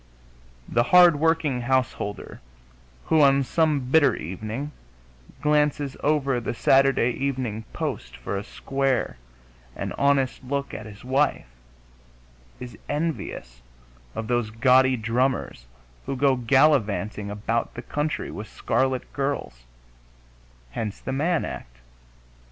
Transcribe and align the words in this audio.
The 0.67 0.81
hard 0.89 1.17
working 1.19 1.61
householder 1.61 2.41
who, 3.05 3.21
on 3.21 3.43
some 3.43 3.79
bitter 3.91 4.15
evening, 4.15 4.71
glances 5.41 5.95
over 6.01 6.39
the 6.39 6.55
Saturday 6.55 7.11
Evening 7.11 7.65
Post 7.71 8.17
for 8.17 8.35
a 8.35 8.43
square 8.43 9.17
and 9.75 9.93
honest 9.99 10.43
look 10.43 10.73
at 10.73 10.87
his 10.87 11.05
wife 11.05 11.45
is 12.59 12.79
envious 12.89 13.61
of 14.15 14.25
those 14.27 14.49
gaudy 14.49 14.97
drummers 14.97 15.67
who 16.07 16.15
go 16.15 16.35
gallivanting 16.35 17.29
about 17.29 17.75
the 17.75 17.83
country 17.83 18.31
with 18.31 18.49
scarlet 18.49 19.13
girls; 19.13 19.65
hence 20.71 20.99
the 20.99 21.11
Mann 21.13 21.45
act. 21.45 21.77